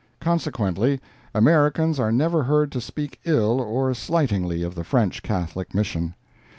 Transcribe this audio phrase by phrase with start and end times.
[0.19, 0.99] Consequently,
[1.35, 6.15] Americans are never heard to speak ill or slightingly of the French Catholic Mission.